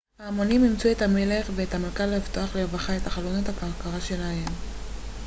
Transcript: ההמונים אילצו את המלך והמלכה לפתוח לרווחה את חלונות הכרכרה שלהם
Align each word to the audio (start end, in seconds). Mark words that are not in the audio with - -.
ההמונים 0.19 0.63
אילצו 0.63 0.91
את 0.91 1.01
המלך 1.01 1.49
והמלכה 1.55 2.05
לפתוח 2.05 2.55
לרווחה 2.55 2.97
את 2.97 3.01
חלונות 3.01 3.49
הכרכרה 3.49 4.01
שלהם 4.01 4.45